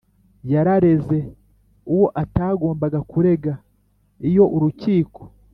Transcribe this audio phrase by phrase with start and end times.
[0.53, 1.19] Yarareze
[1.93, 3.53] uwo atagombaga kurega
[4.29, 5.21] iyo urukiko